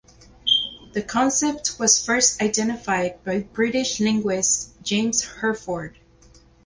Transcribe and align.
The 0.93 1.03
concept 1.03 1.77
was 1.79 2.03
first 2.03 2.41
identified 2.41 3.23
by 3.23 3.41
British 3.41 3.99
linguist 3.99 4.71
James 4.81 5.21
Hurford. 5.21 5.93